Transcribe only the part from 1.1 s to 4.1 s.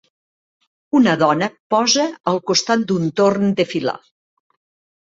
dona posa al costat d'un torn de filar.